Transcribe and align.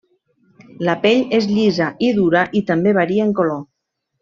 La 0.87 0.95
pell 1.03 1.21
és 1.39 1.49
llisa 1.51 1.91
i 2.09 2.11
dura 2.21 2.43
i 2.61 2.63
també 2.73 2.97
varia 3.03 3.29
en 3.31 3.37
color. 3.43 3.63